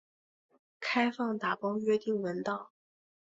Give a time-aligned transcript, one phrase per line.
[0.79, 2.71] 开放打包约定文档。